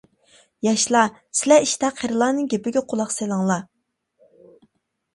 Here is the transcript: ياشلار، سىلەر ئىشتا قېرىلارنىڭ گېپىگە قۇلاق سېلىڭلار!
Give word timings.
ياشلار، 0.67 1.11
سىلەر 1.41 1.67
ئىشتا 1.67 1.93
قېرىلارنىڭ 2.01 2.49
گېپىگە 2.57 2.85
قۇلاق 2.89 3.15
سېلىڭلار! 3.21 3.65